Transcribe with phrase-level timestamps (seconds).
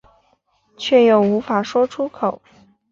[0.77, 2.41] 却又无法说出口